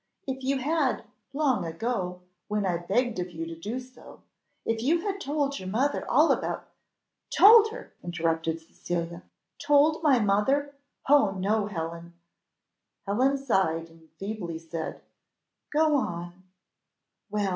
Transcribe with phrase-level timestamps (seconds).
[0.25, 4.23] If you had, long ago, when I begged of you to do so
[4.65, 6.67] if you had told your mother all about"
[7.37, 9.21] "Told her!" interrupted Cecilia;
[9.59, 10.73] "told my mother!
[11.07, 12.15] oh no, Helen!"
[13.05, 15.03] Helen sighed, and feebly said,
[15.71, 16.33] "Go on."